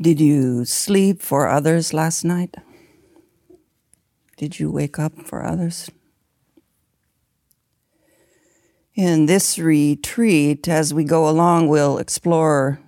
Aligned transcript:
Did 0.00 0.20
you 0.20 0.64
sleep 0.64 1.22
for 1.22 1.46
others 1.46 1.94
last 1.94 2.24
night? 2.24 2.56
Did 4.36 4.58
you 4.58 4.68
wake 4.68 4.98
up 4.98 5.20
for 5.24 5.44
others? 5.44 5.88
In 8.96 9.26
this 9.26 9.56
retreat, 9.56 10.66
as 10.66 10.92
we 10.92 11.04
go 11.04 11.28
along, 11.28 11.68
we'll 11.68 11.98
explore 11.98 12.80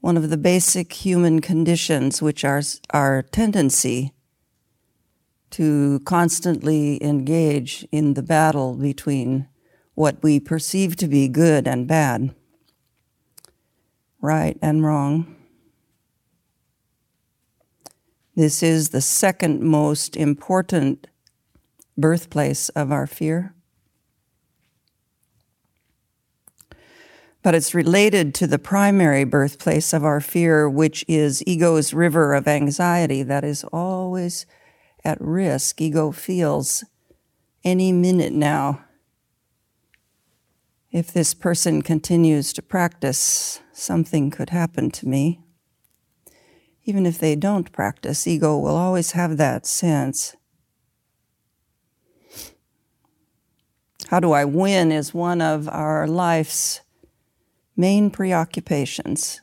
one 0.00 0.16
of 0.16 0.30
the 0.30 0.38
basic 0.38 0.92
human 0.94 1.42
conditions, 1.42 2.22
which 2.22 2.44
are 2.44 2.62
our 2.90 3.22
tendency 3.22 4.14
to 5.50 6.00
constantly 6.06 7.02
engage 7.04 7.86
in 7.92 8.14
the 8.14 8.22
battle 8.22 8.74
between 8.74 9.48
what 9.94 10.22
we 10.22 10.40
perceive 10.40 10.96
to 10.96 11.06
be 11.06 11.28
good 11.28 11.68
and 11.68 11.86
bad, 11.86 12.34
right 14.22 14.56
and 14.62 14.82
wrong. 14.82 15.36
This 18.34 18.62
is 18.62 18.88
the 18.88 19.02
second 19.02 19.62
most 19.62 20.16
important 20.16 21.06
birthplace 21.98 22.70
of 22.70 22.90
our 22.90 23.06
fear. 23.06 23.54
But 27.42 27.54
it's 27.54 27.74
related 27.74 28.34
to 28.36 28.46
the 28.46 28.58
primary 28.58 29.24
birthplace 29.24 29.92
of 29.92 30.04
our 30.04 30.20
fear, 30.20 30.66
which 30.68 31.04
is 31.08 31.42
ego's 31.46 31.92
river 31.92 32.32
of 32.32 32.48
anxiety 32.48 33.22
that 33.22 33.44
is 33.44 33.64
always 33.64 34.46
at 35.04 35.20
risk. 35.20 35.80
Ego 35.80 36.10
feels 36.10 36.84
any 37.64 37.92
minute 37.92 38.32
now. 38.32 38.84
If 40.90 41.12
this 41.12 41.34
person 41.34 41.82
continues 41.82 42.52
to 42.54 42.62
practice, 42.62 43.60
something 43.72 44.30
could 44.30 44.50
happen 44.50 44.90
to 44.92 45.08
me 45.08 45.40
even 46.84 47.06
if 47.06 47.18
they 47.18 47.36
don't 47.36 47.72
practice, 47.72 48.26
ego 48.26 48.58
will 48.58 48.76
always 48.76 49.12
have 49.12 49.36
that 49.36 49.66
sense. 49.66 50.36
How 54.08 54.20
do 54.20 54.32
I 54.32 54.44
win 54.44 54.92
is 54.92 55.14
one 55.14 55.40
of 55.40 55.68
our 55.68 56.06
life's 56.06 56.80
main 57.76 58.10
preoccupations. 58.10 59.40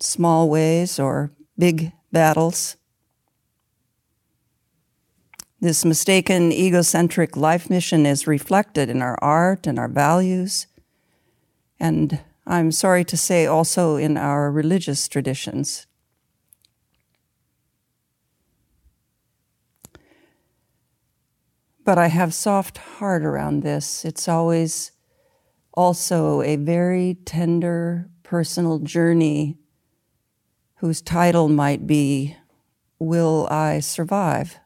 Small 0.00 0.48
ways 0.48 0.98
or 0.98 1.32
big 1.58 1.92
battles. 2.12 2.76
This 5.60 5.84
mistaken 5.84 6.52
egocentric 6.52 7.36
life 7.36 7.68
mission 7.68 8.06
is 8.06 8.28
reflected 8.28 8.88
in 8.88 9.02
our 9.02 9.18
art 9.20 9.66
and 9.66 9.76
our 9.76 9.88
values, 9.88 10.68
and 11.80 12.20
I'm 12.46 12.70
sorry 12.70 13.04
to 13.06 13.16
say 13.16 13.44
also 13.44 13.96
in 13.96 14.16
our 14.16 14.52
religious 14.52 15.08
traditions. 15.08 15.87
But 21.88 21.96
I 21.96 22.08
have 22.08 22.34
soft 22.34 22.76
heart 22.76 23.22
around 23.22 23.62
this. 23.62 24.04
It's 24.04 24.28
always 24.28 24.92
also 25.72 26.42
a 26.42 26.56
very 26.56 27.16
tender 27.24 28.10
personal 28.22 28.78
journey 28.80 29.56
whose 30.80 31.00
title 31.00 31.48
might 31.48 31.86
be 31.86 32.36
Will 32.98 33.48
I 33.50 33.80
Survive? 33.80 34.58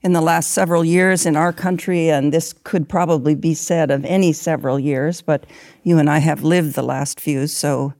In 0.00 0.12
the 0.12 0.20
last 0.20 0.52
several 0.52 0.84
years 0.84 1.26
in 1.26 1.34
our 1.34 1.52
country, 1.52 2.08
and 2.08 2.32
this 2.32 2.52
could 2.52 2.88
probably 2.88 3.34
be 3.34 3.52
said 3.52 3.90
of 3.90 4.04
any 4.04 4.32
several 4.32 4.78
years, 4.78 5.22
but 5.22 5.44
you 5.82 5.98
and 5.98 6.08
I 6.08 6.18
have 6.18 6.44
lived 6.44 6.76
the 6.76 6.84
last 6.84 7.18
few, 7.18 7.48
so 7.48 7.94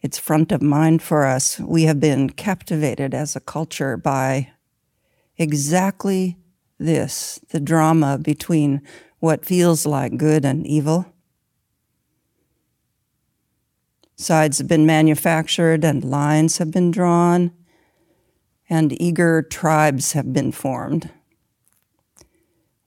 it's 0.00 0.16
front 0.16 0.50
of 0.50 0.62
mind 0.62 1.02
for 1.02 1.26
us. 1.26 1.60
We 1.60 1.82
have 1.82 2.00
been 2.00 2.30
captivated 2.30 3.12
as 3.12 3.36
a 3.36 3.40
culture 3.40 3.98
by 3.98 4.51
exactly 5.42 6.38
this 6.78 7.38
the 7.50 7.60
drama 7.60 8.18
between 8.18 8.80
what 9.18 9.44
feels 9.44 9.84
like 9.84 10.16
good 10.16 10.44
and 10.44 10.66
evil. 10.66 11.06
Sides 14.16 14.58
have 14.58 14.68
been 14.68 14.86
manufactured 14.86 15.84
and 15.84 16.04
lines 16.04 16.58
have 16.58 16.70
been 16.70 16.90
drawn, 16.90 17.52
and 18.70 19.00
eager 19.02 19.42
tribes 19.42 20.12
have 20.12 20.32
been 20.32 20.52
formed. 20.52 21.10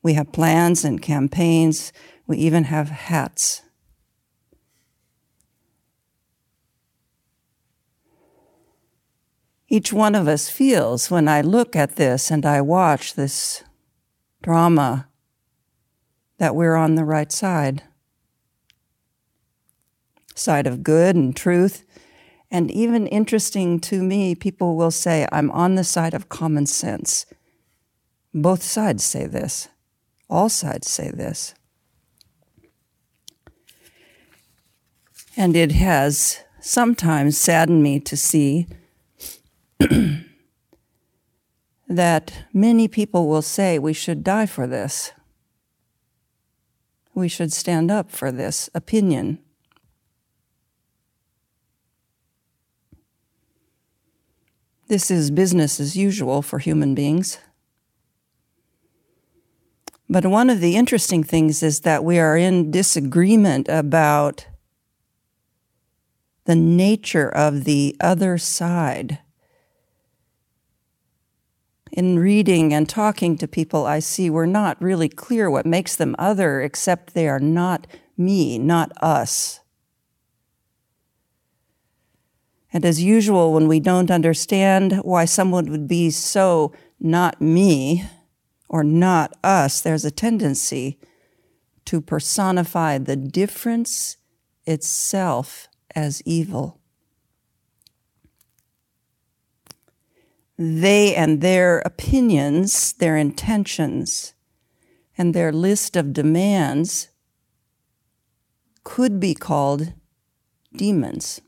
We 0.02 0.14
have 0.14 0.32
plans 0.32 0.86
and 0.86 1.02
campaigns, 1.02 1.92
we 2.26 2.38
even 2.38 2.66
have 2.66 2.90
hats 2.90 3.65
each 9.76 9.92
one 9.92 10.16
of 10.16 10.26
us 10.26 10.50
feels 10.50 11.12
when 11.12 11.28
I 11.28 11.42
look 11.42 11.76
at 11.76 11.98
this 11.98 12.32
and 12.32 12.46
I 12.46 12.62
watch 12.62 13.16
this 13.16 13.62
drama 14.42 15.10
that 16.38 16.56
we're 16.56 16.76
on 16.76 16.96
the 16.96 17.04
right 17.04 17.30
side 17.30 17.84
side 20.34 20.66
of 20.66 20.82
good 20.82 21.18
and 21.18 21.36
truth. 21.36 21.84
And 22.50 22.72
even 22.72 23.06
interesting 23.08 23.82
to 23.82 24.02
me, 24.02 24.34
people 24.34 24.78
will 24.78 24.92
say, 24.92 25.28
I'm 25.30 25.52
on 25.52 25.76
the 25.76 25.84
side 25.84 26.14
of 26.14 26.30
common 26.30 26.68
sense. 26.68 27.26
Both 28.34 28.64
sides 28.64 29.04
say 29.04 29.26
this, 29.26 29.68
all 30.30 30.48
sides 30.48 30.90
say 30.90 31.12
this. 31.12 31.54
And 35.36 35.54
it 35.58 35.74
has 35.74 36.40
sometimes 36.62 37.38
saddened 37.38 37.84
me 37.84 38.00
to 38.00 38.16
see 38.16 38.68
that 41.88 42.46
many 42.54 42.88
people 42.88 43.28
will 43.28 43.42
say 43.42 43.78
we 43.78 43.94
should 43.94 44.24
die 44.24 44.46
for 44.46 44.68
this. 44.68 45.12
We 47.14 47.28
should 47.28 47.54
stand 47.54 47.92
up 47.92 48.12
for 48.12 48.32
this 48.32 48.70
opinion. 48.74 49.40
This 54.88 55.10
is 55.10 55.32
business 55.32 55.80
as 55.80 55.96
usual 55.96 56.42
for 56.42 56.60
human 56.60 56.94
beings. 56.94 57.40
But 60.08 60.26
one 60.28 60.52
of 60.52 60.60
the 60.60 60.76
interesting 60.76 61.24
things 61.24 61.64
is 61.64 61.82
that 61.82 62.04
we 62.04 62.20
are 62.20 62.38
in 62.38 62.70
disagreement 62.70 63.68
about 63.68 64.46
the 66.46 66.56
nature 66.56 67.28
of 67.28 67.64
the 67.64 67.96
other 68.00 68.38
side 68.38 69.20
in 71.96 72.20
reading 72.20 72.74
and 72.74 72.90
talking 72.90 73.38
to 73.38 73.48
people, 73.48 73.86
I 73.86 74.00
see 74.00 74.30
we're 74.30 74.46
not 74.46 74.82
really 74.82 75.08
clear 75.08 75.50
what 75.50 75.66
makes 75.66 75.96
them 75.96 76.14
other, 76.20 76.62
except 76.62 77.14
they 77.14 77.30
are 77.30 77.40
not 77.40 77.88
me, 78.18 78.60
not 78.60 78.92
us. 79.02 79.62
And 82.74 82.84
as 82.84 83.02
usual, 83.02 83.54
when 83.54 83.70
we 83.70 83.80
don't 83.80 84.12
understand 84.12 85.00
why 85.04 85.24
someone 85.24 85.72
would 85.72 85.88
be 85.88 86.10
so 86.10 86.74
not 87.00 87.40
me 87.40 88.04
or 88.68 88.84
not 88.84 89.34
us, 89.42 89.80
there's 89.80 90.04
a 90.04 90.12
tendency 90.12 91.00
to 91.86 92.02
personify 92.02 92.98
the 92.98 93.16
difference 93.16 94.18
itself 94.66 95.70
as 95.96 96.22
evil. 96.26 96.82
They 100.58 101.16
and 101.16 101.42
their 101.42 101.80
opinions, 101.80 102.94
their 102.94 103.18
intentions, 103.18 104.34
and 105.18 105.34
their 105.34 105.52
list 105.52 105.96
of 105.96 106.14
demands 106.14 107.10
could 108.84 109.20
be 109.20 109.34
called 109.34 109.94
demons. 110.76 111.42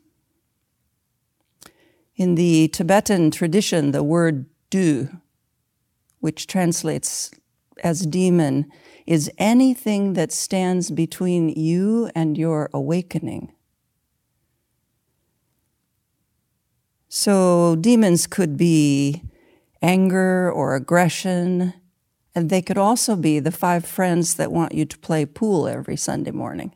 In 2.15 2.35
the 2.35 2.67
Tibetan 2.69 3.31
tradition, 3.31 3.91
the 3.91 4.03
word 4.03 4.47
du, 4.69 5.09
which 6.19 6.47
translates 6.47 7.31
as 7.83 8.07
demon, 8.07 8.71
is 9.05 9.31
anything 9.37 10.13
that 10.13 10.31
stands 10.31 10.89
between 10.89 11.49
you 11.49 12.09
and 12.15 12.37
your 12.37 12.69
awakening. 12.73 13.53
So 17.09 17.75
demons 17.75 18.27
could 18.27 18.57
be 18.57 19.23
anger 19.81 20.51
or 20.51 20.75
aggression, 20.75 21.73
and 22.35 22.49
they 22.49 22.61
could 22.61 22.77
also 22.77 23.15
be 23.15 23.39
the 23.39 23.51
five 23.51 23.85
friends 23.85 24.35
that 24.35 24.51
want 24.51 24.73
you 24.73 24.85
to 24.85 24.97
play 24.99 25.25
pool 25.25 25.67
every 25.67 25.95
Sunday 25.95 26.31
morning. 26.31 26.73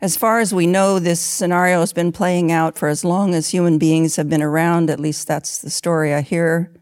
As 0.00 0.16
far 0.16 0.40
as 0.40 0.52
we 0.52 0.66
know, 0.66 0.98
this 0.98 1.20
scenario 1.20 1.80
has 1.80 1.92
been 1.92 2.10
playing 2.10 2.50
out 2.50 2.76
for 2.76 2.88
as 2.88 3.04
long 3.04 3.34
as 3.34 3.50
human 3.50 3.78
beings 3.78 4.16
have 4.16 4.28
been 4.28 4.42
around. 4.42 4.90
At 4.90 4.98
least 4.98 5.28
that's 5.28 5.58
the 5.58 5.70
story 5.70 6.12
I 6.12 6.22
hear. 6.22 6.72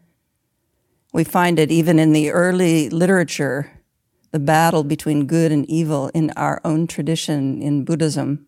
We 1.13 1.23
find 1.23 1.59
it 1.59 1.71
even 1.71 1.99
in 1.99 2.13
the 2.13 2.31
early 2.31 2.89
literature 2.89 3.80
the 4.31 4.39
battle 4.39 4.83
between 4.83 5.27
good 5.27 5.51
and 5.51 5.69
evil 5.69 6.09
in 6.13 6.31
our 6.31 6.61
own 6.63 6.87
tradition 6.87 7.61
in 7.61 7.83
Buddhism. 7.83 8.47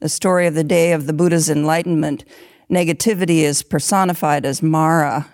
The 0.00 0.08
story 0.08 0.46
of 0.46 0.54
the 0.54 0.64
day 0.64 0.92
of 0.92 1.06
the 1.06 1.14
Buddha's 1.14 1.48
enlightenment, 1.48 2.24
negativity 2.70 3.38
is 3.38 3.62
personified 3.62 4.44
as 4.44 4.62
Mara. 4.62 5.28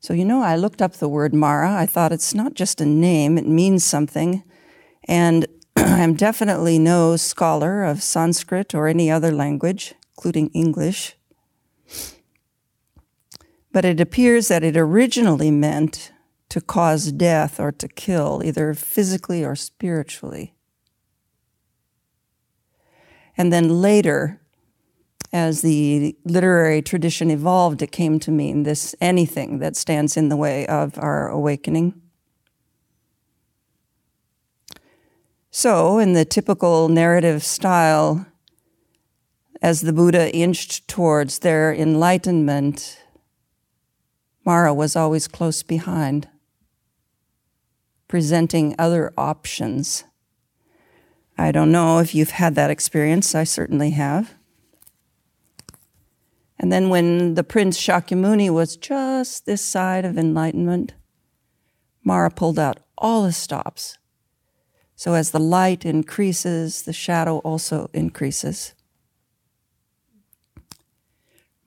So, 0.00 0.12
you 0.12 0.24
know, 0.24 0.42
I 0.42 0.56
looked 0.56 0.82
up 0.82 0.94
the 0.94 1.08
word 1.08 1.34
Mara. 1.34 1.74
I 1.74 1.86
thought 1.86 2.12
it's 2.12 2.34
not 2.34 2.54
just 2.54 2.80
a 2.80 2.86
name, 2.86 3.38
it 3.38 3.46
means 3.46 3.84
something. 3.84 4.44
And 5.04 5.46
I'm 5.76 6.14
definitely 6.14 6.78
no 6.78 7.16
scholar 7.16 7.82
of 7.84 8.02
Sanskrit 8.02 8.74
or 8.74 8.86
any 8.86 9.10
other 9.10 9.32
language, 9.32 9.94
including 10.16 10.50
English. 10.50 11.16
But 13.72 13.86
it 13.86 14.00
appears 14.00 14.48
that 14.48 14.62
it 14.62 14.76
originally 14.76 15.50
meant 15.50 16.12
to 16.48 16.60
cause 16.60 17.12
death 17.12 17.60
or 17.60 17.72
to 17.72 17.88
kill, 17.88 18.42
either 18.44 18.74
physically 18.74 19.44
or 19.44 19.54
spiritually. 19.54 20.54
And 23.36 23.52
then 23.52 23.80
later, 23.80 24.40
as 25.32 25.60
the 25.60 26.16
literary 26.24 26.80
tradition 26.82 27.30
evolved, 27.30 27.82
it 27.82 27.92
came 27.92 28.18
to 28.20 28.30
mean 28.30 28.62
this 28.62 28.94
anything 29.00 29.58
that 29.58 29.76
stands 29.76 30.16
in 30.16 30.28
the 30.28 30.36
way 30.36 30.66
of 30.66 30.98
our 30.98 31.28
awakening. 31.28 32.00
So, 35.50 35.98
in 35.98 36.14
the 36.14 36.24
typical 36.24 36.88
narrative 36.88 37.42
style, 37.42 38.26
as 39.60 39.82
the 39.82 39.92
Buddha 39.92 40.34
inched 40.34 40.86
towards 40.88 41.40
their 41.40 41.74
enlightenment, 41.74 43.02
Mara 44.44 44.72
was 44.72 44.96
always 44.96 45.28
close 45.28 45.62
behind 45.62 46.28
presenting 48.08 48.74
other 48.78 49.12
options. 49.16 50.04
I 51.36 51.52
don't 51.52 51.70
know 51.70 51.98
if 51.98 52.14
you've 52.14 52.30
had 52.30 52.54
that 52.56 52.70
experience. 52.70 53.34
I 53.34 53.44
certainly 53.44 53.90
have. 53.90 54.34
And 56.58 56.72
then 56.72 56.88
when 56.88 57.34
the 57.34 57.44
Prince 57.44 57.78
Shakyamuni 57.78 58.50
was 58.50 58.76
just 58.76 59.46
this 59.46 59.62
side 59.62 60.04
of 60.04 60.18
enlightenment, 60.18 60.94
Mara 62.02 62.30
pulled 62.30 62.58
out 62.58 62.80
all 62.96 63.22
the 63.22 63.32
stops. 63.32 63.98
So 64.96 65.14
as 65.14 65.30
the 65.30 65.38
light 65.38 65.84
increases, 65.84 66.82
the 66.82 66.92
shadow 66.92 67.38
also 67.38 67.88
increases. 67.92 68.74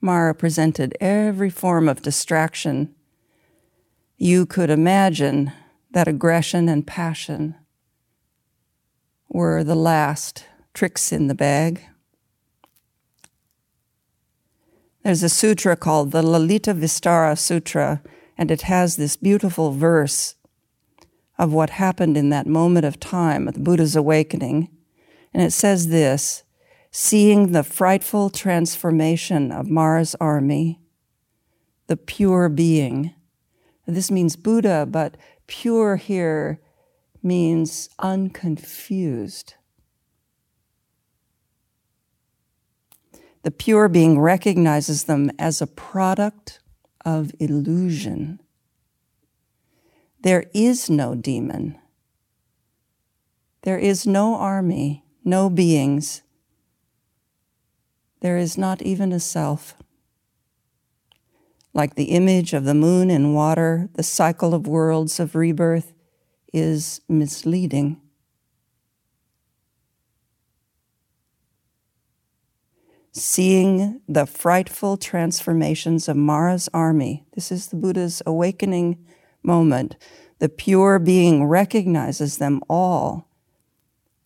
Mara 0.02 0.34
presented 0.34 0.94
every 1.00 1.48
form 1.48 1.88
of 1.88 2.02
distraction 2.02 2.94
you 4.18 4.44
could 4.44 4.68
imagine 4.68 5.52
that 5.92 6.08
aggression 6.08 6.68
and 6.68 6.86
passion 6.86 7.54
were 9.28 9.62
the 9.62 9.74
last 9.74 10.46
tricks 10.74 11.12
in 11.12 11.28
the 11.28 11.34
bag. 11.34 11.82
There's 15.02 15.22
a 15.22 15.28
sutra 15.28 15.76
called 15.76 16.12
the 16.12 16.22
Lalita 16.22 16.74
Vistara 16.74 17.36
Sutra, 17.36 18.02
and 18.38 18.50
it 18.50 18.62
has 18.62 18.96
this 18.96 19.16
beautiful 19.16 19.72
verse 19.72 20.36
of 21.38 21.52
what 21.52 21.70
happened 21.70 22.16
in 22.16 22.28
that 22.30 22.46
moment 22.46 22.84
of 22.84 23.00
time 23.00 23.48
of 23.48 23.54
the 23.54 23.60
Buddha's 23.60 23.96
awakening. 23.96 24.68
And 25.34 25.42
it 25.42 25.52
says 25.52 25.88
this 25.88 26.44
seeing 26.90 27.52
the 27.52 27.64
frightful 27.64 28.28
transformation 28.28 29.50
of 29.50 29.68
Mara's 29.68 30.14
army, 30.20 30.78
the 31.86 31.96
pure 31.96 32.48
being. 32.48 33.14
This 33.86 34.10
means 34.10 34.36
Buddha, 34.36 34.86
but 34.88 35.16
Pure 35.52 35.96
here 35.96 36.60
means 37.22 37.90
unconfused. 37.98 39.52
The 43.42 43.50
pure 43.50 43.90
being 43.90 44.18
recognizes 44.18 45.04
them 45.04 45.30
as 45.38 45.60
a 45.60 45.66
product 45.66 46.60
of 47.04 47.32
illusion. 47.38 48.40
There 50.22 50.46
is 50.54 50.88
no 50.88 51.14
demon. 51.14 51.78
There 53.60 53.78
is 53.78 54.06
no 54.06 54.36
army, 54.36 55.04
no 55.22 55.50
beings. 55.50 56.22
There 58.22 58.38
is 58.38 58.56
not 58.56 58.80
even 58.80 59.12
a 59.12 59.20
self 59.20 59.74
like 61.74 61.94
the 61.94 62.04
image 62.04 62.52
of 62.52 62.64
the 62.64 62.74
moon 62.74 63.10
in 63.10 63.34
water, 63.34 63.88
the 63.94 64.02
cycle 64.02 64.54
of 64.54 64.66
worlds 64.66 65.18
of 65.18 65.34
rebirth 65.34 65.92
is 66.52 67.00
misleading. 67.08 68.00
Seeing 73.12 74.00
the 74.08 74.24
frightful 74.24 74.96
transformations 74.96 76.08
of 76.08 76.16
Mara's 76.16 76.68
army, 76.72 77.26
this 77.34 77.52
is 77.52 77.68
the 77.68 77.76
Buddha's 77.76 78.22
awakening 78.24 79.04
moment. 79.42 79.96
The 80.38 80.48
pure 80.48 80.98
being 80.98 81.44
recognizes 81.44 82.38
them 82.38 82.62
all 82.68 83.28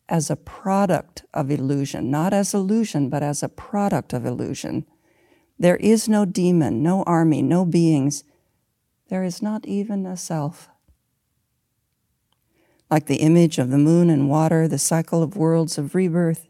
as 0.08 0.30
a 0.30 0.36
product 0.36 1.24
of 1.34 1.50
illusion, 1.50 2.10
not 2.10 2.32
as 2.32 2.54
illusion, 2.54 3.08
but 3.08 3.24
as 3.24 3.42
a 3.42 3.48
product 3.48 4.12
of 4.12 4.24
illusion. 4.24 4.86
There 5.58 5.76
is 5.76 6.08
no 6.08 6.24
demon, 6.24 6.82
no 6.82 7.02
army, 7.04 7.42
no 7.42 7.64
beings. 7.64 8.24
There 9.08 9.24
is 9.24 9.40
not 9.40 9.66
even 9.66 10.04
a 10.04 10.16
self. 10.16 10.68
Like 12.90 13.06
the 13.06 13.16
image 13.16 13.58
of 13.58 13.70
the 13.70 13.78
moon 13.78 14.10
and 14.10 14.28
water, 14.28 14.68
the 14.68 14.78
cycle 14.78 15.22
of 15.22 15.36
worlds 15.36 15.78
of 15.78 15.94
rebirth 15.94 16.48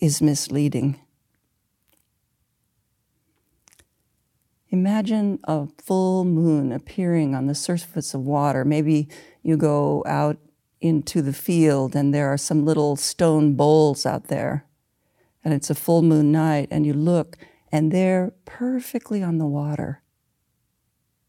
is 0.00 0.22
misleading. 0.22 1.00
Imagine 4.70 5.38
a 5.44 5.68
full 5.82 6.24
moon 6.24 6.72
appearing 6.72 7.34
on 7.34 7.46
the 7.46 7.54
surface 7.54 8.14
of 8.14 8.22
water. 8.22 8.64
Maybe 8.64 9.08
you 9.42 9.56
go 9.56 10.02
out 10.06 10.38
into 10.80 11.22
the 11.22 11.32
field 11.32 11.94
and 11.94 12.12
there 12.12 12.28
are 12.28 12.36
some 12.36 12.64
little 12.64 12.96
stone 12.96 13.54
bowls 13.54 14.04
out 14.04 14.28
there, 14.28 14.64
and 15.44 15.54
it's 15.54 15.70
a 15.70 15.74
full 15.74 16.02
moon 16.02 16.32
night, 16.32 16.68
and 16.70 16.84
you 16.84 16.92
look 16.92 17.36
and 17.74 17.90
there, 17.90 18.32
perfectly 18.44 19.20
on 19.20 19.38
the 19.38 19.48
water, 19.48 20.00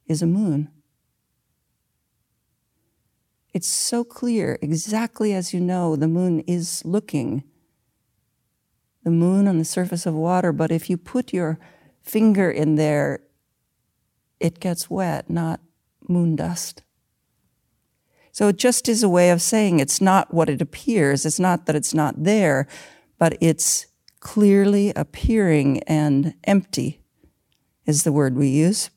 is 0.06 0.22
a 0.22 0.28
moon. 0.28 0.70
It's 3.52 3.68
so 3.68 4.04
clear, 4.04 4.60
exactly 4.62 5.34
as 5.34 5.56
you 5.56 5.60
know, 5.60 5.96
the 5.96 6.08
moon 6.08 6.42
is 6.42 6.86
looking. 6.86 7.46
The 9.04 9.10
moon 9.10 9.48
on 9.48 9.58
the 9.58 9.66
surface 9.66 10.06
of 10.06 10.14
water, 10.14 10.52
but 10.52 10.72
if 10.72 10.88
you 10.88 10.98
put 10.98 11.34
your 11.34 11.58
finger 12.04 12.52
in 12.52 12.76
there, 12.76 13.22
it 14.40 14.60
gets 14.60 14.88
wet, 14.88 15.28
not 15.28 15.62
moon 16.08 16.36
dust. 16.36 16.84
So 18.32 18.50
it 18.50 18.58
just 18.58 18.88
is 18.88 19.02
a 19.02 19.10
way 19.10 19.32
of 19.32 19.42
saying 19.42 19.80
it's 19.80 20.00
not 20.00 20.32
what 20.32 20.50
it 20.50 20.62
appears. 20.62 21.26
It's 21.26 21.40
not 21.40 21.66
that 21.66 21.76
it's 21.76 21.96
not 21.96 22.24
there, 22.24 22.68
but 23.18 23.36
it's 23.42 23.88
clearly 24.26 24.92
appearing 24.96 25.84
and 25.84 26.34
empty, 26.46 27.00
is 27.86 28.04
the 28.04 28.12
word 28.12 28.36
we 28.36 28.48
use. 28.48 28.90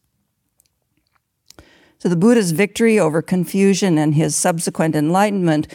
So 1.99 2.09
the 2.09 2.17
Buddha's 2.17 2.53
victory 2.53 2.99
over 2.99 3.21
confusion 3.21 3.99
and 3.99 4.15
his 4.15 4.35
subsequent 4.35 4.97
enlightenment, 4.97 5.69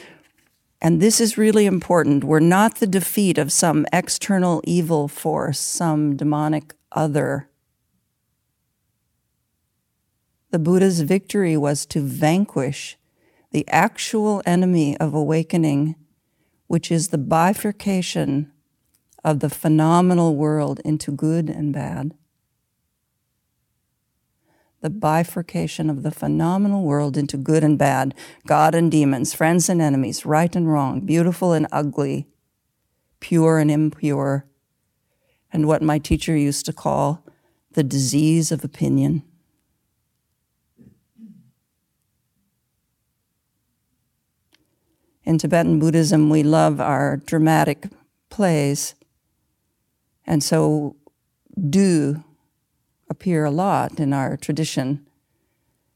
and 0.81 1.00
this 1.00 1.22
is 1.22 1.38
really 1.38 1.67
important, 1.67 2.24
were 2.24 2.39
not 2.39 2.77
the 2.77 2.88
defeat 2.88 3.38
of 3.38 3.51
some 3.51 3.86
external 3.93 4.60
evil 4.65 5.07
force, 5.07 5.60
some 5.60 6.15
demonic 6.15 6.74
other. 6.91 7.48
The 10.50 10.57
Buddha's 10.57 11.01
victory 11.01 11.55
was 11.55 11.86
to 11.86 12.01
vanquish 12.01 12.98
the 13.51 13.67
actual 13.67 14.41
enemy 14.48 14.98
of 14.98 15.13
awakening, 15.13 15.93
which 16.65 16.91
is 16.91 17.10
the 17.10 17.19
bifurcation 17.19 18.50
of 19.23 19.39
the 19.39 19.49
phenomenal 19.49 20.35
world 20.35 20.81
into 20.83 21.11
good 21.11 21.49
and 21.49 21.73
bad. 21.73 22.13
The 24.81 24.89
bifurcation 24.89 25.89
of 25.89 26.03
the 26.03 26.11
phenomenal 26.11 26.83
world 26.83 27.15
into 27.15 27.37
good 27.37 27.63
and 27.63 27.77
bad, 27.77 28.13
God 28.45 28.75
and 28.75 28.91
demons, 28.91 29.33
friends 29.33 29.69
and 29.69 29.81
enemies, 29.81 30.25
right 30.25 30.53
and 30.53 30.69
wrong, 30.69 30.99
beautiful 31.01 31.53
and 31.53 31.67
ugly, 31.71 32.27
pure 33.21 33.59
and 33.59 33.71
impure, 33.71 34.45
and 35.53 35.67
what 35.67 35.81
my 35.81 35.99
teacher 35.99 36.35
used 36.35 36.65
to 36.65 36.73
call 36.73 37.23
the 37.71 37.83
disease 37.83 38.51
of 38.51 38.65
opinion. 38.65 39.23
In 45.23 45.37
Tibetan 45.37 45.79
Buddhism, 45.79 46.29
we 46.29 46.43
love 46.43 46.81
our 46.81 47.15
dramatic 47.15 47.87
plays 48.29 48.95
and 50.25 50.43
so, 50.43 50.95
do 51.69 52.23
appear 53.09 53.45
a 53.45 53.51
lot 53.51 53.99
in 53.99 54.13
our 54.13 54.37
tradition. 54.37 55.05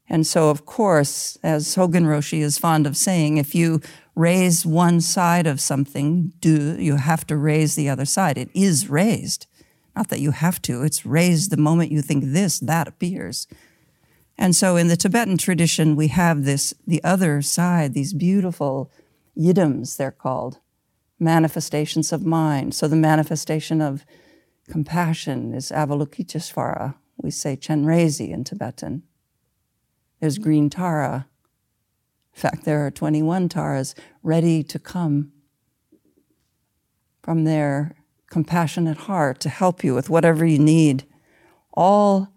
And 0.08 0.26
so, 0.26 0.50
of 0.50 0.64
course, 0.64 1.36
as 1.42 1.74
Hogen 1.74 2.06
Roshi 2.06 2.40
is 2.40 2.58
fond 2.58 2.86
of 2.86 2.96
saying, 2.96 3.36
if 3.36 3.54
you 3.54 3.80
raise 4.14 4.64
one 4.64 5.00
side 5.00 5.46
of 5.46 5.60
something, 5.60 6.32
do 6.40 6.76
you 6.80 6.96
have 6.96 7.26
to 7.26 7.36
raise 7.36 7.74
the 7.74 7.88
other 7.88 8.04
side. 8.04 8.38
It 8.38 8.50
is 8.54 8.88
raised. 8.88 9.46
Not 9.94 10.08
that 10.08 10.20
you 10.20 10.30
have 10.30 10.62
to, 10.62 10.82
it's 10.82 11.04
raised 11.04 11.50
the 11.50 11.56
moment 11.56 11.92
you 11.92 12.02
think 12.02 12.24
this, 12.24 12.58
that 12.60 12.88
appears. 12.88 13.46
And 14.36 14.54
so 14.54 14.76
in 14.76 14.88
the 14.88 14.96
Tibetan 14.96 15.38
tradition, 15.38 15.96
we 15.96 16.08
have 16.08 16.44
this, 16.44 16.72
the 16.86 17.02
other 17.02 17.42
side, 17.42 17.94
these 17.94 18.12
beautiful 18.12 18.90
yidams, 19.36 19.96
they're 19.96 20.12
called, 20.12 20.58
manifestations 21.18 22.12
of 22.12 22.24
mind. 22.24 22.74
So 22.74 22.88
the 22.88 22.96
manifestation 22.96 23.80
of 23.80 24.04
compassion 24.68 25.54
is 25.54 25.70
Avalokitesvara. 25.70 26.94
We 27.16 27.30
say 27.30 27.56
Chenrezi 27.56 28.30
in 28.30 28.44
Tibetan. 28.44 29.02
There's 30.20 30.38
green 30.38 30.70
Tara. 30.70 31.26
In 32.34 32.40
fact, 32.40 32.64
there 32.64 32.86
are 32.86 32.90
21 32.90 33.48
Taras 33.48 33.94
ready 34.22 34.62
to 34.62 34.78
come 34.78 35.32
from 37.22 37.44
their 37.44 37.96
compassionate 38.30 38.98
heart 38.98 39.40
to 39.40 39.48
help 39.48 39.82
you 39.82 39.94
with 39.94 40.10
whatever 40.10 40.44
you 40.46 40.58
need. 40.58 41.04
All 41.74 42.28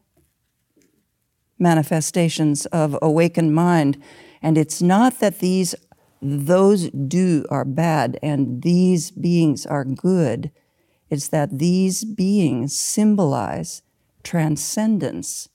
manifestations 1.60 2.66
of 2.68 2.98
awakened 3.02 3.54
mind. 3.54 4.02
And 4.42 4.58
it's 4.58 4.82
not 4.82 5.20
that 5.20 5.40
these 5.40 5.76
those 6.22 6.90
do 6.92 7.46
are 7.50 7.66
bad 7.66 8.20
and 8.22 8.62
these 8.62 9.12
beings 9.12 9.66
are 9.66 9.84
good. 9.84 10.51
It's 11.10 11.28
that 11.30 11.58
these 11.58 12.04
beings 12.04 12.78
symbolize 12.78 13.82
transcendence 14.24 15.50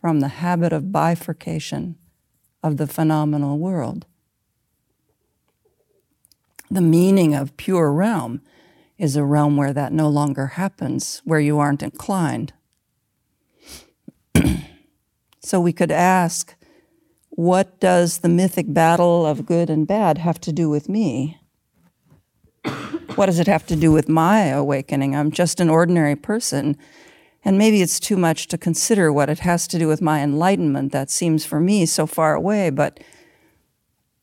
from 0.00 0.20
the 0.20 0.28
habit 0.28 0.72
of 0.72 0.92
bifurcation 0.92 1.96
of 2.62 2.76
the 2.76 2.86
phenomenal 2.86 3.58
world. 3.58 4.06
The 6.70 6.80
meaning 6.80 7.34
of 7.34 7.56
pure 7.56 7.92
realm 7.92 8.40
is 8.96 9.16
a 9.16 9.24
realm 9.24 9.56
where 9.56 9.72
that 9.72 9.92
no 9.92 10.08
longer 10.08 10.46
happens, 10.46 11.20
where 11.24 11.40
you 11.40 11.58
aren't 11.58 11.82
inclined. 11.82 12.52
so 15.40 15.60
we 15.60 15.72
could 15.72 15.90
ask, 15.90 16.54
what 17.30 17.80
does 17.80 18.18
the 18.18 18.28
mythic 18.28 18.72
battle 18.72 19.24
of 19.24 19.46
good 19.46 19.70
and 19.70 19.86
bad 19.86 20.18
have 20.18 20.40
to 20.42 20.52
do 20.52 20.68
with 20.68 20.88
me? 20.88 21.38
what 23.14 23.26
does 23.26 23.38
it 23.38 23.46
have 23.46 23.66
to 23.66 23.76
do 23.76 23.90
with 23.90 24.08
my 24.08 24.46
awakening? 24.46 25.16
I'm 25.16 25.30
just 25.30 25.60
an 25.60 25.70
ordinary 25.70 26.16
person 26.16 26.76
and 27.44 27.56
maybe 27.56 27.80
it's 27.80 27.98
too 27.98 28.16
much 28.16 28.48
to 28.48 28.58
consider 28.58 29.12
what 29.12 29.30
it 29.30 29.40
has 29.40 29.66
to 29.68 29.78
do 29.78 29.88
with 29.88 30.02
my 30.02 30.22
enlightenment 30.22 30.92
that 30.92 31.10
seems 31.10 31.44
for 31.44 31.58
me 31.58 31.86
so 31.86 32.06
far 32.06 32.34
away, 32.34 32.70
but 32.70 33.00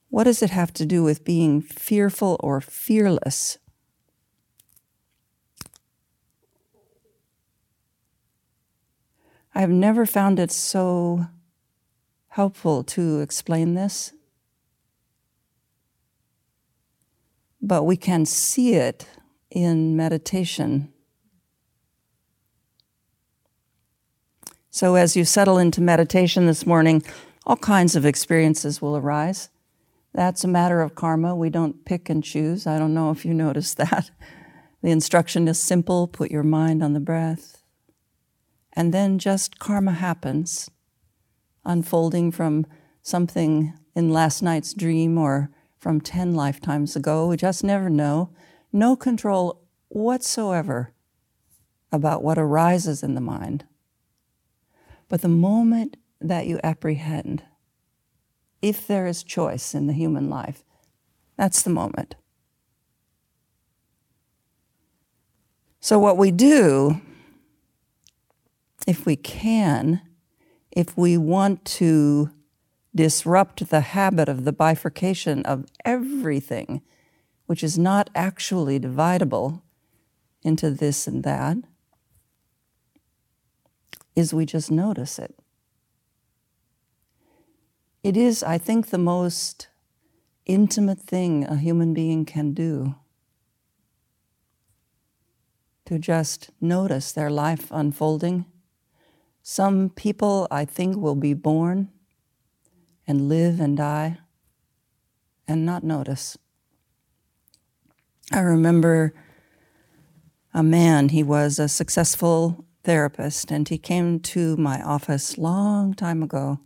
what 0.09 0.25
does 0.25 0.43
it 0.43 0.51
have 0.51 0.71
to 0.73 0.85
do 0.85 1.03
with 1.03 1.25
being 1.25 1.61
fearful 1.61 2.37
or 2.39 2.61
fearless? 2.61 3.57
I've 9.55 9.71
never 9.71 10.05
found 10.05 10.39
it 10.39 10.51
so 10.51 11.25
helpful 12.37 12.83
to 12.83 13.19
explain 13.19 13.73
this, 13.73 14.13
but 17.61 17.83
we 17.83 17.97
can 17.97 18.25
see 18.25 18.75
it 18.75 19.07
in 19.51 19.97
meditation 19.97 20.93
So, 24.77 24.93
as 24.93 25.17
you 25.17 25.25
settle 25.25 25.57
into 25.57 25.81
meditation 25.81 26.45
this 26.45 26.67
morning, 26.67 27.01
all 27.47 27.55
kinds 27.55 27.95
of 27.95 28.05
experiences 28.05 28.79
will 28.79 28.95
arise. 28.95 29.49
That's 30.13 30.43
a 30.43 30.47
matter 30.47 30.81
of 30.81 30.93
karma. 30.93 31.35
We 31.35 31.49
don't 31.49 31.83
pick 31.83 32.11
and 32.11 32.23
choose. 32.23 32.67
I 32.67 32.77
don't 32.77 32.93
know 32.93 33.09
if 33.09 33.25
you 33.25 33.33
noticed 33.33 33.77
that. 33.77 34.11
The 34.83 34.91
instruction 34.91 35.47
is 35.47 35.59
simple 35.59 36.07
put 36.07 36.29
your 36.29 36.43
mind 36.43 36.83
on 36.83 36.93
the 36.93 36.99
breath. 36.99 37.63
And 38.71 38.93
then 38.93 39.17
just 39.17 39.57
karma 39.57 39.93
happens, 39.93 40.69
unfolding 41.67 42.31
from 42.31 42.65
something 43.03 43.73
in 43.95 44.11
last 44.11 44.41
night's 44.41 44.73
dream 44.73 45.17
or 45.17 45.51
from 45.77 46.01
10 46.01 46.33
lifetimes 46.33 46.95
ago. 46.95 47.27
We 47.27 47.37
just 47.37 47.63
never 47.63 47.89
know. 47.89 48.31
No 48.73 48.95
control 48.95 49.61
whatsoever 49.89 50.93
about 51.91 52.23
what 52.23 52.37
arises 52.37 53.03
in 53.03 53.15
the 53.15 53.21
mind. 53.21 53.65
But 55.07 55.21
the 55.21 55.29
moment 55.29 55.97
that 56.19 56.47
you 56.47 56.59
apprehend, 56.63 57.43
if 58.61 58.87
there 58.87 59.05
is 59.07 59.23
choice 59.23 59.73
in 59.73 59.87
the 59.87 59.93
human 59.93 60.29
life, 60.29 60.63
that's 61.37 61.61
the 61.61 61.69
moment. 61.69 62.15
So, 65.79 65.99
what 65.99 66.17
we 66.17 66.31
do, 66.31 66.99
if 68.85 69.05
we 69.05 69.15
can, 69.15 70.01
if 70.77 70.95
we 70.95 71.17
want 71.17 71.65
to 71.65 72.29
disrupt 72.93 73.67
the 73.69 73.81
habit 73.81 74.29
of 74.29 74.45
the 74.45 74.53
bifurcation 74.53 75.41
of 75.41 75.65
everything, 75.83 76.83
which 77.47 77.63
is 77.63 77.79
not 77.79 78.11
actually 78.13 78.79
dividable 78.79 79.63
into 80.43 80.69
this 80.69 81.07
and 81.07 81.23
that, 81.23 81.57
is 84.15 84.35
we 84.35 84.45
just 84.45 84.69
notice 84.69 85.17
it. 85.17 85.33
It 88.03 88.15
is, 88.15 88.43
I 88.43 88.59
think, 88.59 88.91
the 88.91 88.99
most 88.99 89.69
intimate 90.45 90.99
thing 90.99 91.43
a 91.43 91.57
human 91.57 91.95
being 91.95 92.23
can 92.23 92.53
do 92.53 92.93
to 95.85 95.97
just 95.97 96.51
notice 96.61 97.11
their 97.11 97.31
life 97.31 97.71
unfolding. 97.71 98.45
Some 99.49 99.91
people, 99.91 100.45
I 100.51 100.65
think, 100.65 100.97
will 100.97 101.15
be 101.15 101.33
born 101.33 101.87
and 103.07 103.29
live 103.29 103.61
and 103.61 103.77
die 103.77 104.17
and 105.47 105.65
not 105.65 105.85
notice. 105.85 106.37
I 108.29 108.39
remember 108.39 109.13
a 110.53 110.61
man, 110.61 111.07
he 111.09 111.23
was 111.23 111.59
a 111.59 111.69
successful 111.69 112.65
therapist, 112.83 113.49
and 113.49 113.69
he 113.69 113.77
came 113.77 114.19
to 114.35 114.57
my 114.57 114.81
office 114.81 115.37
long 115.37 115.93
time 115.93 116.21
ago. 116.21 116.59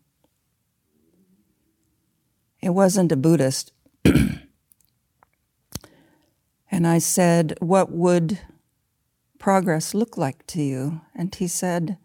It 2.64 2.70
wasn't 2.70 3.12
a 3.12 3.16
Buddhist. 3.16 3.74
and 4.06 4.48
I 6.72 6.98
said, 6.98 7.54
What 7.60 7.92
would 7.92 8.40
progress 9.38 9.94
look 9.94 10.18
like 10.18 10.48
to 10.48 10.64
you? 10.64 11.02
And 11.14 11.34
he 11.36 11.48
said, 11.48 12.00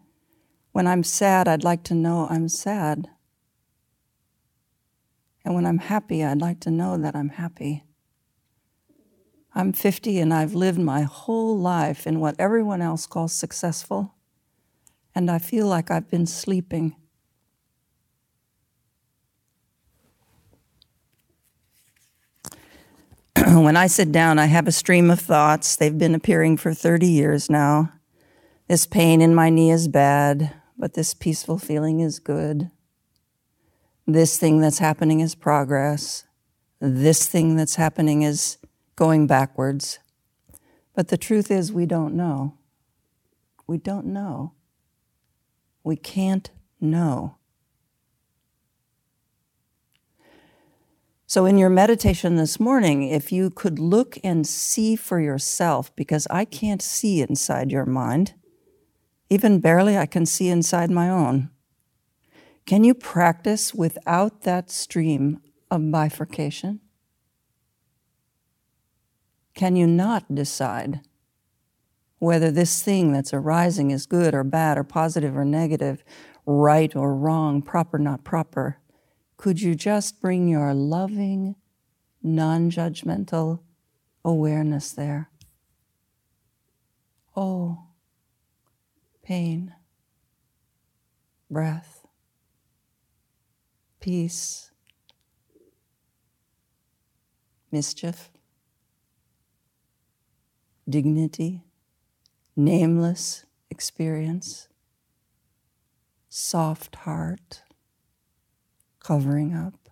When 0.77 0.85
I'm 0.85 1.01
sad, 1.01 1.47
I'd 1.47 1.63
like 1.63 1.81
to 1.85 1.95
know 1.95 2.27
I'm 2.29 2.47
sad. 2.47 3.07
And 5.43 5.55
when 5.55 5.65
I'm 5.65 5.79
happy, 5.79 6.23
I'd 6.23 6.39
like 6.39 6.59
to 6.59 6.69
know 6.69 6.99
that 6.99 7.15
I'm 7.15 7.29
happy. 7.29 7.83
I'm 9.55 9.73
50 9.73 10.19
and 10.19 10.31
I've 10.31 10.53
lived 10.53 10.77
my 10.77 11.01
whole 11.01 11.57
life 11.57 12.05
in 12.05 12.19
what 12.19 12.35
everyone 12.37 12.83
else 12.83 13.07
calls 13.07 13.33
successful, 13.33 14.13
and 15.15 15.31
I 15.31 15.39
feel 15.39 15.65
like 15.65 15.89
I've 15.89 16.11
been 16.11 16.27
sleeping. 16.27 16.95
when 23.47 23.75
I 23.75 23.87
sit 23.87 24.11
down, 24.11 24.37
I 24.37 24.45
have 24.45 24.67
a 24.67 24.71
stream 24.71 25.09
of 25.09 25.19
thoughts. 25.19 25.75
They've 25.75 25.97
been 25.97 26.13
appearing 26.13 26.57
for 26.57 26.71
30 26.71 27.07
years 27.07 27.49
now. 27.49 27.93
This 28.67 28.85
pain 28.85 29.21
in 29.21 29.33
my 29.33 29.49
knee 29.49 29.71
is 29.71 29.87
bad, 29.87 30.53
but 30.77 30.93
this 30.93 31.13
peaceful 31.13 31.57
feeling 31.57 31.99
is 31.99 32.19
good. 32.19 32.69
This 34.05 34.37
thing 34.37 34.61
that's 34.61 34.79
happening 34.79 35.19
is 35.19 35.35
progress. 35.35 36.25
This 36.79 37.27
thing 37.27 37.55
that's 37.55 37.75
happening 37.75 38.21
is 38.21 38.57
going 38.95 39.27
backwards. 39.27 39.99
But 40.93 41.09
the 41.09 41.17
truth 41.17 41.51
is, 41.51 41.73
we 41.73 41.85
don't 41.85 42.15
know. 42.15 42.57
We 43.67 43.77
don't 43.77 44.05
know. 44.05 44.53
We 45.83 45.95
can't 45.95 46.49
know. 46.79 47.35
So, 51.29 51.45
in 51.45 51.57
your 51.57 51.69
meditation 51.69 52.37
this 52.37 52.57
morning, 52.57 53.03
if 53.03 53.33
you 53.33 53.49
could 53.49 53.79
look 53.79 54.17
and 54.23 54.47
see 54.47 54.95
for 54.95 55.19
yourself, 55.19 55.93
because 55.97 56.25
I 56.29 56.45
can't 56.45 56.81
see 56.81 57.21
inside 57.21 57.69
your 57.69 57.85
mind, 57.85 58.33
even 59.29 59.59
barely 59.59 59.97
I 59.97 60.05
can 60.05 60.25
see 60.25 60.49
inside 60.49 60.89
my 60.89 61.09
own. 61.09 61.49
Can 62.65 62.83
you 62.83 62.93
practice 62.93 63.73
without 63.73 64.41
that 64.41 64.69
stream 64.69 65.41
of 65.71 65.91
bifurcation? 65.91 66.81
Can 69.53 69.75
you 69.75 69.87
not 69.87 70.33
decide 70.35 71.01
whether 72.19 72.51
this 72.51 72.81
thing 72.81 73.11
that's 73.11 73.33
arising 73.33 73.91
is 73.91 74.05
good 74.05 74.33
or 74.33 74.43
bad 74.43 74.77
or 74.77 74.83
positive 74.83 75.37
or 75.37 75.45
negative 75.45 76.03
right 76.45 76.95
or 76.95 77.13
wrong, 77.13 77.61
proper, 77.61 77.99
not 77.99 78.23
proper. 78.23 78.77
Could 79.35 79.61
you 79.61 79.75
just 79.75 80.21
bring 80.21 80.47
your 80.47 80.73
loving, 80.73 81.55
non 82.23 82.71
judgmental 82.71 83.59
awareness 84.25 84.91
there? 84.91 85.29
Oh, 87.35 87.86
pain, 89.27 89.75
breath, 91.51 92.07
peace, 93.99 94.71
mischief, 97.69 98.31
dignity, 100.87 101.65
nameless 102.55 103.43
experience, 103.69 104.69
soft 106.29 106.95
heart, 106.95 107.63
covering 109.01 109.53
up, 109.53 109.89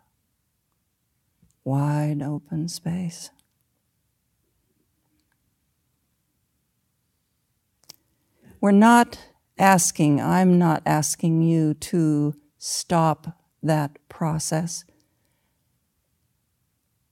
wide 1.65 2.21
open 2.21 2.69
space. 2.69 3.31
We're 8.65 8.71
not 8.71 9.19
asking, 9.59 10.19
I'm 10.19 10.57
not 10.57 10.81
asking 10.87 11.43
you 11.43 11.75
to 11.75 12.33
stop 12.57 13.37
that 13.61 13.99
process. 14.09 14.85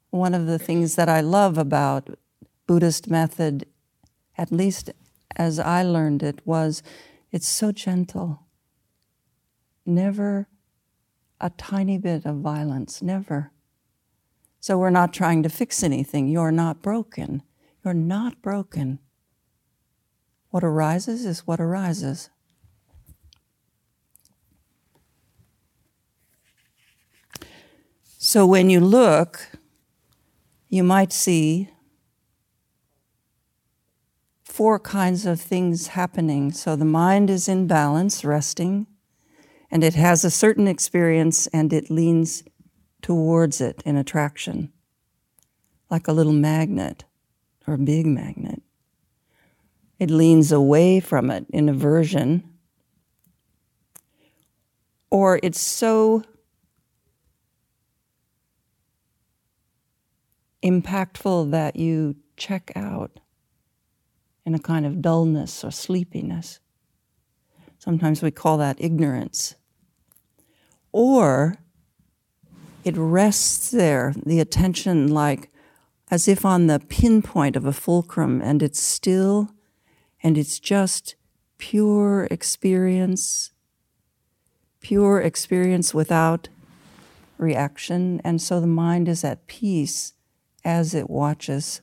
One 0.10 0.34
of 0.34 0.48
the 0.48 0.58
things 0.58 0.96
that 0.96 1.08
I 1.08 1.22
love 1.22 1.60
about 1.60 2.10
Buddhist 2.66 3.08
method, 3.08 3.68
at 4.36 4.52
least 4.52 4.90
as 5.36 5.60
I 5.60 5.84
learned 5.84 6.24
it, 6.24 6.42
was 6.44 6.82
it's 7.32 7.50
so 7.50 7.72
gentle. 7.72 8.48
Never 9.86 10.48
a 11.40 11.52
tiny 11.52 12.00
bit 12.00 12.26
of 12.26 12.38
violence, 12.38 13.04
never. 13.04 13.52
So 14.60 14.80
we're 14.80 14.90
not 14.90 15.14
trying 15.14 15.44
to 15.44 15.50
fix 15.50 15.84
anything. 15.84 16.28
You're 16.28 16.52
not 16.52 16.82
broken. 16.82 17.44
You're 17.86 17.94
not 17.94 18.42
broken. 18.42 18.98
What 20.54 20.64
arises 20.64 21.26
is 21.26 21.48
what 21.48 21.60
arises. 21.60 22.30
So 28.20 28.46
when 28.46 28.70
you 28.70 28.80
look, 28.80 29.50
you 30.70 30.84
might 30.84 31.12
see 31.12 31.72
four 34.44 34.78
kinds 34.78 35.26
of 35.26 35.42
things 35.42 35.88
happening. 35.88 36.52
So 36.52 36.76
the 36.76 36.86
mind 36.86 37.32
is 37.32 37.50
in 37.50 37.66
balance, 37.66 38.24
resting, 38.24 38.86
and 39.72 39.84
it 39.84 39.96
has 39.96 40.24
a 40.24 40.30
certain 40.30 40.68
experience 40.68 41.48
and 41.48 41.74
it 41.74 41.90
leans 41.90 42.44
towards 43.02 43.60
it 43.60 43.82
in 43.88 43.98
attraction, 43.98 44.72
like 45.90 46.08
a 46.08 46.14
little 46.14 46.32
magnet 46.32 47.06
or 47.66 47.74
a 47.74 47.80
big 47.80 48.06
magnet. 48.06 48.53
It 50.04 50.12
leans 50.12 50.52
away 50.52 51.00
from 51.00 51.32
it 51.32 51.46
in 51.54 51.70
aversion, 51.70 52.44
or 55.10 55.40
it's 55.42 55.62
so 55.62 56.24
impactful 60.62 61.52
that 61.52 61.78
you 61.78 62.18
check 62.36 62.74
out 62.76 63.22
in 64.46 64.54
a 64.54 64.60
kind 64.60 64.86
of 64.86 65.02
dullness 65.02 65.64
or 65.64 65.72
sleepiness. 65.72 66.60
Sometimes 67.80 68.22
we 68.22 68.30
call 68.30 68.58
that 68.58 68.76
ignorance. 68.82 69.56
Or 70.92 71.60
it 72.84 72.98
rests 72.98 73.72
there, 73.72 74.14
the 74.26 74.42
attention 74.42 75.08
like 75.08 75.50
as 76.12 76.28
if 76.28 76.44
on 76.44 76.68
the 76.68 76.82
pinpoint 76.82 77.56
of 77.56 77.66
a 77.66 77.72
fulcrum, 77.72 78.42
and 78.42 78.62
it's 78.62 78.82
still 78.82 79.50
and 80.24 80.38
it's 80.38 80.60
just 80.60 81.16
pure 81.58 82.28
experience, 82.32 83.52
pure 84.80 85.20
experience 85.20 85.94
without 85.94 86.48
reaction. 87.38 88.22
And 88.24 88.42
so 88.42 88.60
the 88.60 88.68
mind 88.68 89.08
is 89.10 89.24
at 89.24 89.46
peace 89.48 90.14
as 90.64 90.96
it 90.96 91.10
watches. 91.10 91.82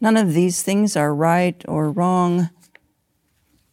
None 0.00 0.16
of 0.16 0.34
these 0.34 0.62
things 0.62 0.96
are 0.96 1.14
right 1.14 1.64
or 1.66 1.90
wrong, 1.90 2.50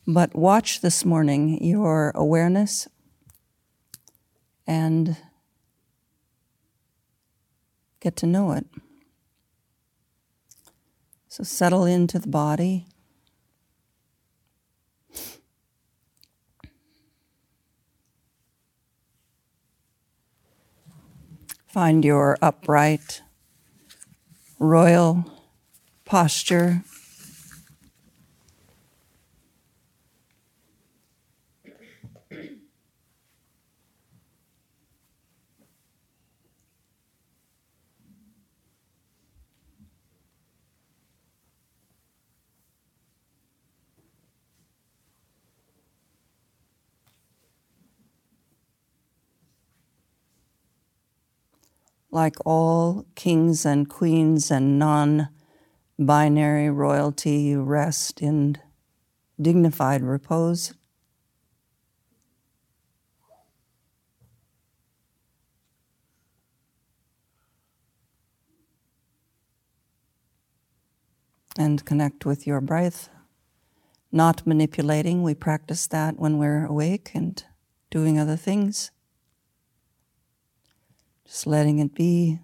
but 0.08 0.36
watch 0.36 0.82
this 0.82 1.04
morning 1.06 1.64
your 1.64 2.12
awareness 2.16 2.88
and 4.66 5.18
get 8.00 8.16
to 8.18 8.26
know 8.26 8.52
it. 8.52 8.66
So 11.36 11.44
settle 11.44 11.84
into 11.84 12.18
the 12.18 12.30
body. 12.30 12.86
Find 21.68 22.06
your 22.06 22.38
upright, 22.42 23.22
royal 24.60 25.26
posture. 26.06 26.86
Like 52.16 52.38
all 52.46 53.06
kings 53.16 53.66
and 53.66 53.90
queens 53.90 54.50
and 54.50 54.80
non 54.80 55.28
binary 56.00 56.70
royalty, 56.70 57.40
you 57.40 57.62
rest 57.62 58.22
in 58.22 58.58
dignified 59.40 60.02
repose. 60.02 60.74
And 71.58 71.84
connect 71.86 72.26
with 72.26 72.48
your 72.48 72.62
breath, 72.62 73.10
not 74.12 74.46
manipulating. 74.48 75.22
We 75.22 75.34
practice 75.36 75.88
that 75.88 76.18
when 76.18 76.38
we're 76.38 76.66
awake 76.66 77.12
and 77.14 77.44
doing 77.90 78.18
other 78.18 78.38
things. 78.38 78.92
Just 81.26 81.48
letting 81.48 81.80
it 81.80 81.94
be. 81.94 82.40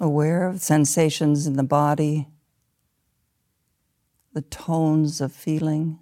Aware 0.00 0.48
of 0.48 0.60
sensations 0.60 1.46
in 1.46 1.54
the 1.54 1.62
body, 1.62 2.28
the 4.32 4.42
tones 4.42 5.20
of 5.20 5.32
feeling. 5.32 6.00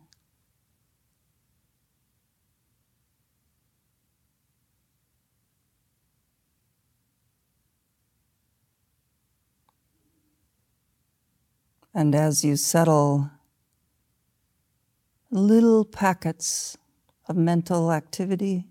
And 11.94 12.14
as 12.14 12.42
you 12.42 12.56
settle, 12.56 13.30
little 15.30 15.84
packets 15.84 16.76
of 17.28 17.36
mental 17.36 17.92
activity, 17.92 18.66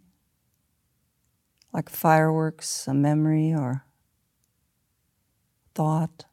like 1.71 1.89
fireworks, 1.89 2.87
a 2.87 2.93
memory, 2.93 3.53
or 3.53 3.85
thought. 5.75 6.25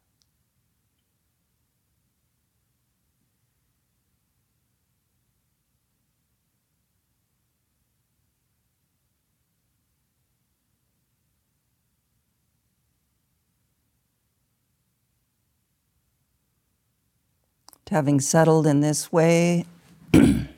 Having 17.91 18.21
settled 18.21 18.67
in 18.67 18.81
this 18.81 19.13
way, 19.13 19.65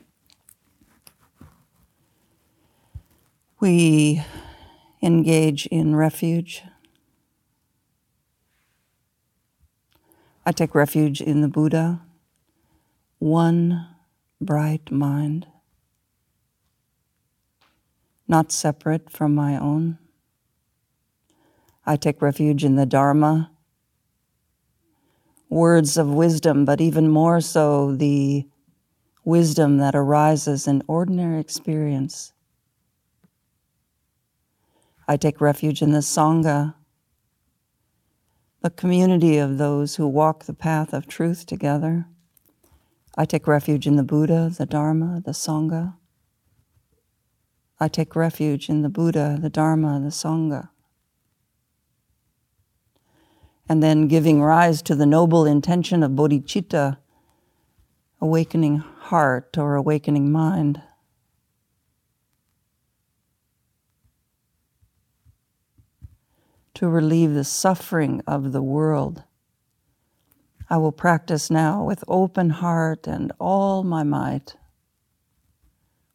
We 3.61 4.23
engage 5.03 5.67
in 5.67 5.95
refuge. 5.95 6.63
I 10.43 10.51
take 10.51 10.73
refuge 10.73 11.21
in 11.21 11.41
the 11.41 11.47
Buddha, 11.47 12.01
one 13.19 13.87
bright 14.41 14.91
mind, 14.91 15.45
not 18.27 18.51
separate 18.51 19.11
from 19.11 19.35
my 19.35 19.59
own. 19.59 19.99
I 21.85 21.97
take 21.97 22.19
refuge 22.19 22.63
in 22.63 22.77
the 22.77 22.87
Dharma, 22.87 23.50
words 25.51 25.97
of 25.97 26.07
wisdom, 26.09 26.65
but 26.65 26.81
even 26.81 27.07
more 27.07 27.39
so 27.41 27.95
the 27.95 28.47
wisdom 29.23 29.77
that 29.77 29.93
arises 29.93 30.67
in 30.67 30.81
ordinary 30.87 31.39
experience 31.39 32.33
I 35.11 35.17
take 35.17 35.41
refuge 35.41 35.81
in 35.81 35.91
the 35.91 35.99
Sangha, 35.99 36.73
the 38.61 38.69
community 38.69 39.37
of 39.39 39.57
those 39.57 39.97
who 39.97 40.07
walk 40.07 40.45
the 40.45 40.53
path 40.53 40.93
of 40.93 41.05
truth 41.05 41.45
together. 41.45 42.05
I 43.17 43.25
take 43.25 43.45
refuge 43.45 43.85
in 43.85 43.97
the 43.97 44.03
Buddha, 44.03 44.49
the 44.57 44.65
Dharma, 44.65 45.21
the 45.25 45.31
Sangha. 45.31 45.95
I 47.77 47.89
take 47.89 48.15
refuge 48.15 48.69
in 48.69 48.83
the 48.83 48.89
Buddha, 48.89 49.37
the 49.41 49.49
Dharma, 49.49 49.99
the 49.99 50.11
Sangha. 50.11 50.69
And 53.71 53.81
then 53.81 54.09
giving 54.09 54.41
rise 54.41 54.81
to 54.81 54.95
the 54.95 55.05
noble 55.05 55.45
intention 55.45 56.03
of 56.03 56.11
bodhicitta, 56.11 56.97
awakening 58.19 58.79
heart 58.79 59.57
or 59.57 59.75
awakening 59.75 60.29
mind. 60.29 60.81
to 66.73 66.89
relieve 66.89 67.33
the 67.33 67.45
suffering 67.45 68.21
of 68.27 68.51
the 68.51 68.61
world. 68.61 69.23
I 70.69 70.75
will 70.75 70.91
practice 70.91 71.49
now 71.49 71.81
with 71.83 72.03
open 72.09 72.49
heart 72.49 73.07
and 73.07 73.31
all 73.39 73.83
my 73.83 74.03
might 74.03 74.55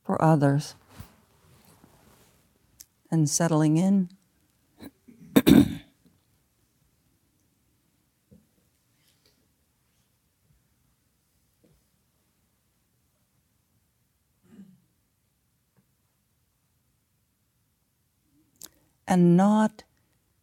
for 0.05 0.21
others. 0.21 0.75
And 3.11 3.31
settling 3.31 3.79
in. 3.79 4.11
and 19.07 19.37
not 19.37 19.85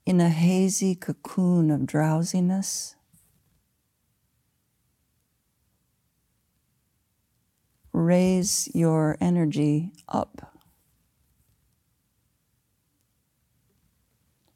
in 0.05 0.19
a 0.19 0.29
hazy 0.29 0.95
cocoon 0.95 1.71
of 1.71 1.85
drowsiness. 1.85 2.95
Raise 7.91 8.69
your 8.73 9.17
energy 9.21 9.91
up. 10.07 10.53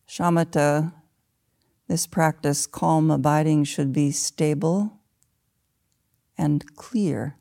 Shamatha, 0.07 0.93
this 1.87 2.07
practice, 2.07 2.65
calm 2.65 3.11
abiding, 3.11 3.65
should 3.65 3.93
be 3.93 4.11
stable 4.11 4.99
and 6.37 6.75
clear. 6.75 7.37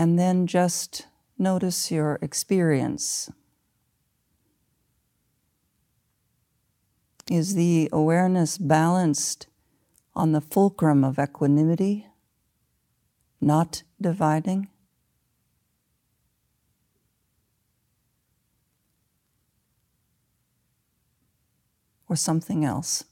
And 0.00 0.18
then 0.18 0.46
just 0.46 1.06
notice 1.38 1.90
your 1.90 2.18
experience. 2.22 3.30
Is 7.30 7.54
the 7.54 7.86
awareness 7.92 8.56
balanced 8.56 9.46
on 10.16 10.32
the 10.32 10.40
fulcrum 10.40 11.04
of 11.04 11.18
equanimity, 11.18 12.06
not 13.42 13.82
dividing? 14.00 14.68
Or 22.08 22.16
something 22.16 22.64
else? 22.64 23.04